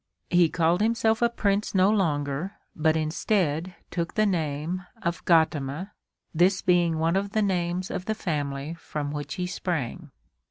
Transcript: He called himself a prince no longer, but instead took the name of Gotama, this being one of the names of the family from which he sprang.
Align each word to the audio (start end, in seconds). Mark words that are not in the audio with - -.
He 0.31 0.49
called 0.49 0.81
himself 0.81 1.21
a 1.21 1.29
prince 1.29 1.75
no 1.75 1.91
longer, 1.91 2.53
but 2.75 2.97
instead 2.97 3.75
took 3.91 4.15
the 4.15 4.25
name 4.25 4.83
of 5.03 5.23
Gotama, 5.25 5.91
this 6.33 6.63
being 6.63 6.97
one 6.97 7.15
of 7.15 7.33
the 7.33 7.43
names 7.43 7.91
of 7.91 8.05
the 8.05 8.15
family 8.15 8.73
from 8.73 9.11
which 9.11 9.35
he 9.35 9.45
sprang. 9.45 10.09